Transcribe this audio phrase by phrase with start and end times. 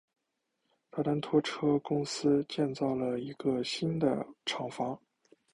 [0.89, 4.99] 大丹拖车公司建造了一个新的厂房。